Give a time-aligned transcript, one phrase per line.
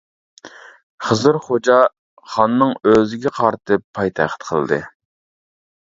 [1.09, 1.77] خىزىر خوجا
[2.33, 4.85] خاننىڭ ئۆزىگە قارىتىپ پايتەخت قىلدى.